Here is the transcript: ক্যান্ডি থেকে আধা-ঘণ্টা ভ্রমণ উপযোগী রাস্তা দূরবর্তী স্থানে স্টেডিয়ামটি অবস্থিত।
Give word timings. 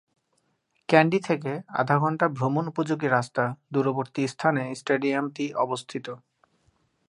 ক্যান্ডি 0.89 1.19
থেকে 1.19 1.51
আধা-ঘণ্টা 1.73 2.25
ভ্রমণ 2.29 2.65
উপযোগী 2.67 3.07
রাস্তা 3.07 3.43
দূরবর্তী 3.73 4.21
স্থানে 4.27 4.63
স্টেডিয়ামটি 4.75 5.45
অবস্থিত। 5.55 6.05